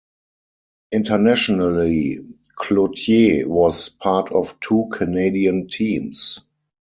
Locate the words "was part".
3.47-4.31